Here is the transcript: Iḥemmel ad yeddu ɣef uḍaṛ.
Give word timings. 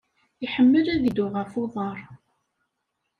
Iḥemmel 0.45 0.85
ad 0.93 1.01
yeddu 1.05 1.25
ɣef 1.27 1.51
uḍaṛ. 1.63 1.97